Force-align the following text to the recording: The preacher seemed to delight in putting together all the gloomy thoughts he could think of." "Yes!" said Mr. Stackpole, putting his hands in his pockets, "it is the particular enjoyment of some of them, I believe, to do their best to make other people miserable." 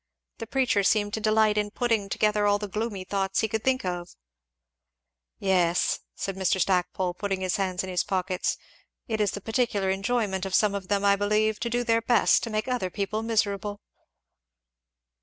The 0.39 0.47
preacher 0.47 0.81
seemed 0.81 1.13
to 1.13 1.19
delight 1.21 1.59
in 1.59 1.69
putting 1.69 2.09
together 2.09 2.47
all 2.47 2.57
the 2.57 2.67
gloomy 2.67 3.03
thoughts 3.03 3.41
he 3.41 3.47
could 3.47 3.63
think 3.63 3.85
of." 3.85 4.09
"Yes!" 5.37 5.99
said 6.15 6.35
Mr. 6.35 6.59
Stackpole, 6.59 7.13
putting 7.13 7.41
his 7.41 7.57
hands 7.57 7.83
in 7.83 7.89
his 7.91 8.03
pockets, 8.03 8.57
"it 9.07 9.21
is 9.21 9.29
the 9.29 9.41
particular 9.41 9.91
enjoyment 9.91 10.43
of 10.43 10.55
some 10.55 10.73
of 10.73 10.87
them, 10.87 11.05
I 11.05 11.15
believe, 11.15 11.59
to 11.59 11.69
do 11.69 11.83
their 11.83 12.01
best 12.01 12.41
to 12.41 12.49
make 12.49 12.67
other 12.67 12.89
people 12.89 13.21
miserable." 13.21 13.79